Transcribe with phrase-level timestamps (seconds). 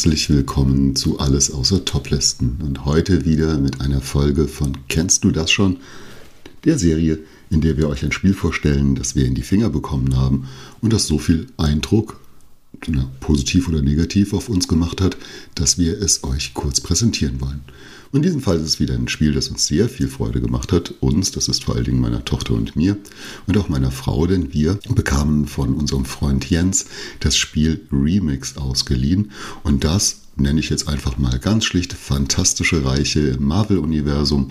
[0.00, 2.56] herzlich willkommen zu Alles außer Toplisten.
[2.62, 5.76] Und heute wieder mit einer Folge von Kennst du das schon?
[6.64, 7.18] Der Serie,
[7.50, 10.48] in der wir euch ein Spiel vorstellen, das wir in die Finger bekommen haben
[10.80, 12.18] und das so viel Eindruck,
[13.20, 15.16] positiv oder negativ, auf uns gemacht hat,
[15.54, 17.62] dass wir es euch kurz präsentieren wollen.
[18.12, 20.72] Und in diesem Fall ist es wieder ein Spiel, das uns sehr viel Freude gemacht
[20.72, 20.94] hat.
[21.00, 22.96] Uns, das ist vor allen Dingen meiner Tochter und mir
[23.46, 26.86] und auch meiner Frau, denn wir bekamen von unserem Freund Jens
[27.20, 29.30] das Spiel Remix ausgeliehen.
[29.62, 34.50] Und das nenne ich jetzt einfach mal ganz schlicht fantastische Reiche im Marvel-Universum.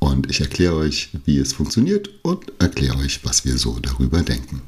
[0.00, 4.60] Und ich erkläre euch, wie es funktioniert und erkläre euch, was wir so darüber denken.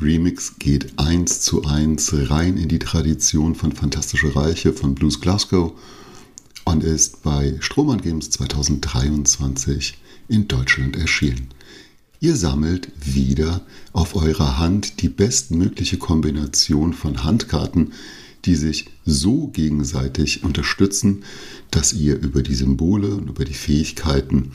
[0.00, 5.72] Remix geht eins zu eins rein in die Tradition von Fantastische Reiche von Blues Glasgow
[6.64, 9.96] und ist bei Strohmann Games 2023
[10.28, 11.48] in Deutschland erschienen.
[12.20, 13.62] Ihr sammelt wieder
[13.92, 17.92] auf eurer Hand die bestmögliche Kombination von Handkarten,
[18.44, 21.24] die sich so gegenseitig unterstützen,
[21.70, 24.52] dass ihr über die Symbole und über die Fähigkeiten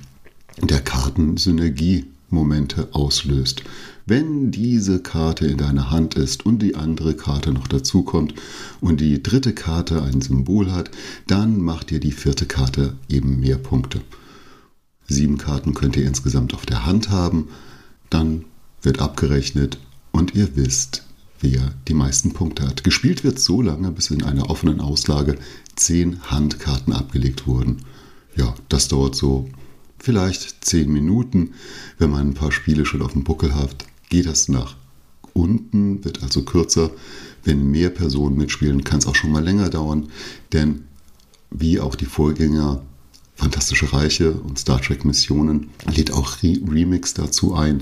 [0.61, 3.63] der Karten Synergiemomente auslöst.
[4.11, 8.33] Wenn diese Karte in deiner Hand ist und die andere Karte noch dazu kommt
[8.81, 10.91] und die dritte Karte ein Symbol hat,
[11.27, 14.01] dann macht ihr die vierte Karte eben mehr Punkte.
[15.07, 17.47] Sieben Karten könnt ihr insgesamt auf der Hand haben,
[18.09, 18.43] dann
[18.81, 19.79] wird abgerechnet
[20.11, 21.05] und ihr wisst,
[21.39, 22.83] wer die meisten Punkte hat.
[22.83, 25.37] Gespielt wird so lange, bis in einer offenen Auslage
[25.77, 27.77] zehn Handkarten abgelegt wurden.
[28.35, 29.47] Ja, das dauert so
[29.99, 31.51] vielleicht zehn Minuten,
[31.97, 34.75] wenn man ein paar Spiele schon auf dem Buckel hat geht das nach
[35.33, 36.91] unten, wird also kürzer.
[37.43, 40.09] Wenn mehr Personen mitspielen, kann es auch schon mal länger dauern,
[40.53, 40.83] denn
[41.49, 42.83] wie auch die Vorgänger
[43.35, 47.81] Fantastische Reiche und Star Trek Missionen lädt auch Remix dazu ein,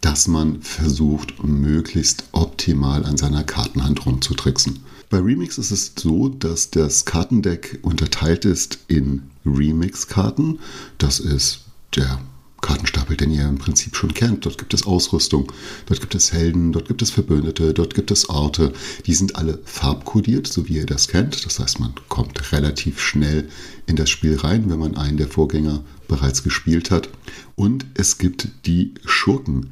[0.00, 4.84] dass man versucht, möglichst optimal an seiner Kartenhand rumzutricksen.
[5.10, 10.60] Bei Remix ist es so, dass das Kartendeck unterteilt ist in Remix-Karten.
[10.98, 11.64] Das ist
[11.96, 12.20] der
[12.62, 14.46] Kartenstapel, den ihr im Prinzip schon kennt.
[14.46, 15.52] Dort gibt es Ausrüstung,
[15.86, 18.72] dort gibt es Helden, dort gibt es Verbündete, dort gibt es Orte.
[19.04, 21.44] Die sind alle farbkodiert, so wie ihr das kennt.
[21.44, 23.48] Das heißt, man kommt relativ schnell
[23.86, 27.10] in das Spiel rein, wenn man einen der Vorgänger bereits gespielt hat.
[27.56, 29.70] Und es gibt die Schurken.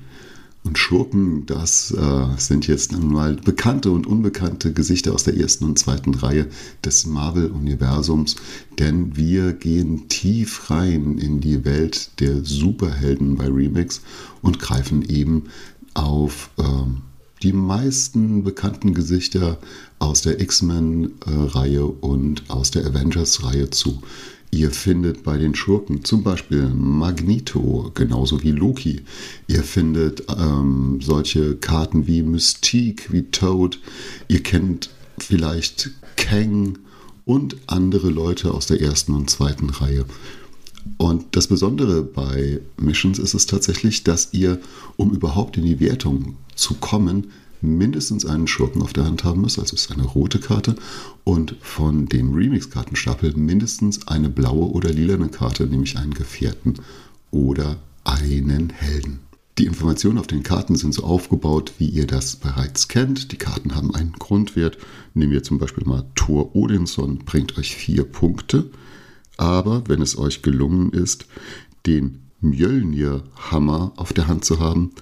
[0.62, 5.78] Und Schurken, das äh, sind jetzt mal bekannte und unbekannte Gesichter aus der ersten und
[5.78, 6.48] zweiten Reihe
[6.84, 8.36] des Marvel-Universums,
[8.78, 14.02] denn wir gehen tief rein in die Welt der Superhelden bei Remix
[14.42, 15.44] und greifen eben
[15.94, 16.62] auf äh,
[17.42, 19.58] die meisten bekannten Gesichter
[19.98, 24.02] aus der X-Men-Reihe und aus der Avengers-Reihe zu.
[24.52, 29.02] Ihr findet bei den Schurken zum Beispiel Magneto, genauso wie Loki.
[29.46, 33.78] Ihr findet ähm, solche Karten wie Mystique, wie Toad.
[34.26, 36.78] Ihr kennt vielleicht Kang
[37.24, 40.04] und andere Leute aus der ersten und zweiten Reihe.
[40.96, 44.58] Und das Besondere bei Missions ist es tatsächlich, dass ihr,
[44.96, 49.58] um überhaupt in die Wertung zu kommen, mindestens einen Schurken auf der Hand haben müsst,
[49.58, 50.74] also ist eine rote Karte,
[51.24, 56.74] und von dem Remix-Kartenstapel mindestens eine blaue oder lilane Karte, nämlich einen Gefährten
[57.30, 59.20] oder einen Helden.
[59.58, 63.30] Die Informationen auf den Karten sind so aufgebaut, wie ihr das bereits kennt.
[63.30, 64.78] Die Karten haben einen Grundwert.
[65.12, 68.70] Nehmen wir zum Beispiel mal Thor Odinson, bringt euch vier Punkte.
[69.36, 71.26] Aber wenn es euch gelungen ist,
[71.86, 74.92] den Mjölnir-Hammer auf der Hand zu haben,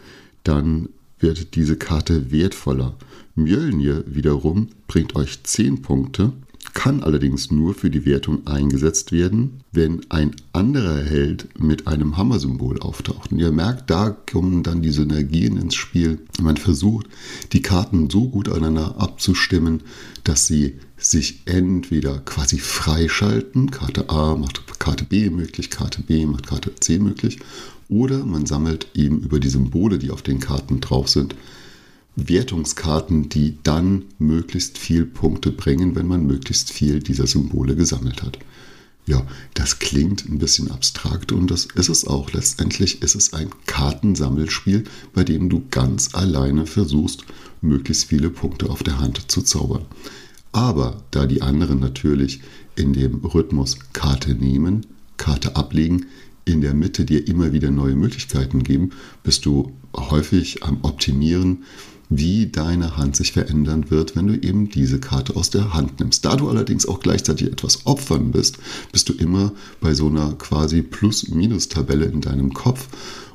[0.43, 0.89] dann
[1.21, 2.97] wird diese Karte wertvoller.
[3.35, 6.33] Mjölnir wiederum bringt euch 10 Punkte,
[6.79, 12.79] kann allerdings nur für die Wertung eingesetzt werden, wenn ein anderer Held mit einem Hammersymbol
[12.79, 13.33] auftaucht.
[13.33, 16.21] Und ihr merkt, da kommen dann die Synergien ins Spiel.
[16.41, 17.09] Man versucht,
[17.53, 19.83] die Karten so gut aneinander abzustimmen,
[20.23, 26.47] dass sie sich entweder quasi freischalten, Karte A macht Karte B möglich, Karte B macht
[26.47, 27.41] Karte C möglich,
[27.89, 31.35] oder man sammelt eben über die Symbole, die auf den Karten drauf sind,
[32.19, 38.39] Wertungskarten, die dann möglichst viel Punkte bringen, wenn man möglichst viel dieser Symbole gesammelt hat.
[39.07, 42.31] Ja, das klingt ein bisschen abstrakt und das ist es auch.
[42.33, 44.85] Letztendlich ist es ein Kartensammelspiel,
[45.15, 47.25] bei dem du ganz alleine versuchst,
[47.63, 49.87] möglichst viele Punkte auf der Hand zu zaubern.
[50.53, 52.41] Aber da die anderen natürlich
[52.77, 54.85] in dem Rhythmus Karte nehmen,
[55.17, 56.07] Karte ablegen,
[56.53, 58.91] in der Mitte dir immer wieder neue Möglichkeiten geben,
[59.23, 61.65] bist du häufig am Optimieren,
[62.11, 66.25] wie deine Hand sich verändern wird, wenn du eben diese Karte aus der Hand nimmst.
[66.25, 68.59] Da du allerdings auch gleichzeitig etwas opfern bist,
[68.93, 72.89] bist du immer bei so einer quasi Plus-Minus-Tabelle in deinem Kopf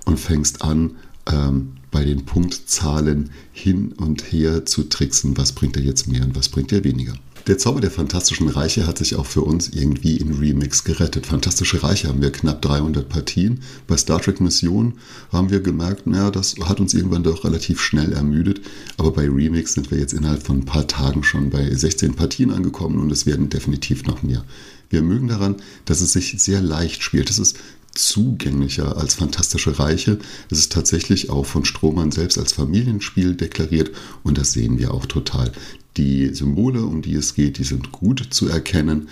[0.06, 0.92] und fängst an,
[1.32, 6.36] ähm, bei den Punktzahlen hin und her zu tricksen, was bringt er jetzt mehr und
[6.36, 7.14] was bringt er weniger.
[7.46, 11.26] Der Zauber der Fantastischen Reiche hat sich auch für uns irgendwie in Remix gerettet.
[11.26, 13.60] Fantastische Reiche haben wir knapp 300 Partien.
[13.86, 14.94] Bei Star Trek Mission
[15.30, 18.62] haben wir gemerkt, naja, das hat uns irgendwann doch relativ schnell ermüdet.
[18.98, 22.50] Aber bei Remix sind wir jetzt innerhalb von ein paar Tagen schon bei 16 Partien
[22.50, 24.46] angekommen und es werden definitiv noch mehr.
[24.90, 27.30] Wir mögen daran, dass es sich sehr leicht spielt.
[27.30, 27.58] Es ist
[27.94, 30.18] zugänglicher als Fantastische Reiche.
[30.50, 33.92] Es ist tatsächlich auch von Strohmann selbst als Familienspiel deklariert
[34.24, 35.52] und das sehen wir auch total.
[35.98, 39.10] Die Symbole, um die es geht, die sind gut zu erkennen.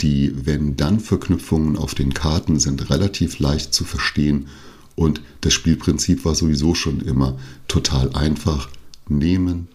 [0.00, 4.46] Die Wenn-Dann-Verknüpfungen auf den Karten sind relativ leicht zu verstehen
[4.94, 7.38] und das Spielprinzip war sowieso schon immer
[7.68, 8.68] total einfach.
[9.08, 9.68] Nehmen,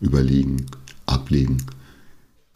[0.00, 0.66] überlegen,
[1.06, 1.58] ablegen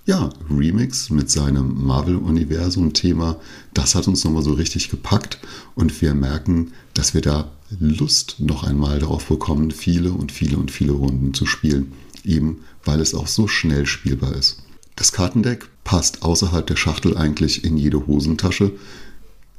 [0.07, 3.37] ja, Remix mit seinem Marvel-Universum-Thema,
[3.75, 5.41] das hat uns nochmal so richtig gepackt
[5.75, 7.51] und wir merken, dass wir da
[7.81, 11.93] Lust noch einmal darauf bekommen, viele und viele und viele Runden zu spielen,
[12.27, 14.63] eben weil es auch so schnell spielbar ist.
[14.95, 18.73] Das Kartendeck passt außerhalb der Schachtel eigentlich in jede Hosentasche.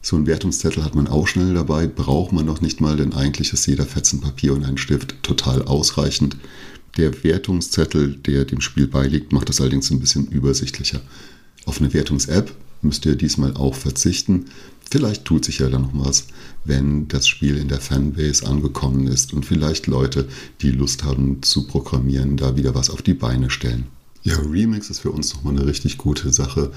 [0.02, 3.54] So ein Wertungszettel hat man auch schnell dabei, braucht man noch nicht mal, denn eigentlich
[3.54, 6.38] ist jeder Fetzen Papier und ein Stift total ausreichend.
[6.96, 11.02] Der Wertungszettel, der dem Spiel beiliegt, macht das allerdings ein bisschen übersichtlicher.
[11.66, 14.46] Auf eine Wertungs-App müsst ihr diesmal auch verzichten.
[14.90, 16.28] Vielleicht tut sich ja dann noch was,
[16.64, 20.28] wenn das Spiel in der Fanbase angekommen ist und vielleicht Leute,
[20.62, 23.88] die Lust haben zu programmieren, da wieder was auf die Beine stellen.
[24.24, 26.72] Ja, Remix ist für uns nochmal eine richtig gute Sache.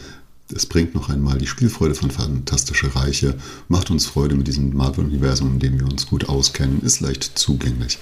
[0.52, 3.36] Es bringt noch einmal die Spielfreude von Fantastische Reiche,
[3.68, 7.98] macht uns Freude mit diesem Marvel-Universum, in dem wir uns gut auskennen, ist leicht zugänglich.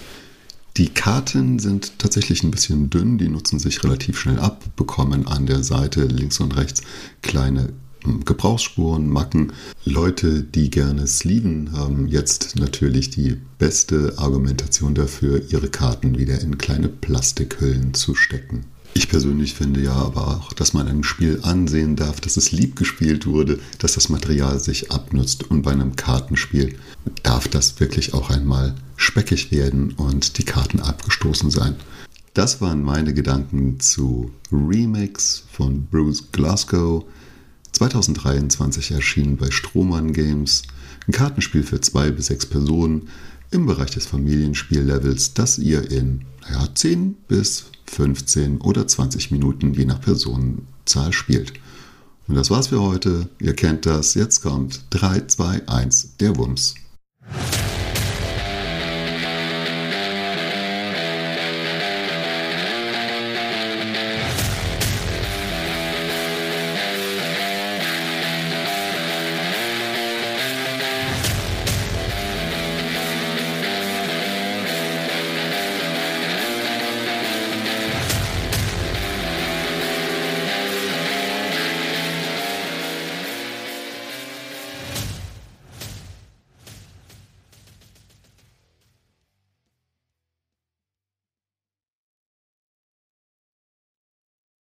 [0.79, 5.45] Die Karten sind tatsächlich ein bisschen dünn, die nutzen sich relativ schnell ab, bekommen an
[5.45, 6.83] der Seite links und rechts
[7.21, 7.73] kleine
[8.25, 9.53] Gebrauchsspuren, Macken.
[9.85, 16.59] Leute, die gerne sleeven, haben jetzt natürlich die beste Argumentation dafür, ihre Karten wieder in
[16.59, 18.65] kleine Plastikhüllen zu stecken.
[18.95, 22.75] Ich persönlich finde ja aber auch, dass man einem Spiel ansehen darf, dass es lieb
[22.75, 26.75] gespielt wurde, dass das Material sich abnutzt und bei einem Kartenspiel
[27.23, 31.77] darf das wirklich auch einmal speckig werden und die Karten abgestoßen sein.
[32.35, 37.05] Das waren meine Gedanken zu Remix von Bruce Glasgow.
[37.73, 40.63] 2023 erschienen bei Strohmann Games.
[41.07, 43.09] Ein Kartenspiel für zwei bis sechs Personen
[43.51, 49.85] im Bereich des Familienspiellevels, das ihr in ja, 10 bis 15 oder 20 Minuten je
[49.85, 51.53] nach Personenzahl spielt.
[52.27, 53.29] Und das war's für heute.
[53.41, 54.15] Ihr kennt das.
[54.15, 56.75] Jetzt kommt 3, 2, 1, der Wumms.